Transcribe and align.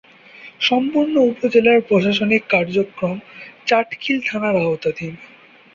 সম্পূর্ণ 0.61 1.15
উপজেলার 1.31 1.79
প্রশাসনিক 1.87 2.43
কার্যক্রম 2.53 3.15
চাটখিল 3.67 4.17
থানার 4.25 4.55
আওতাধীন। 4.63 5.13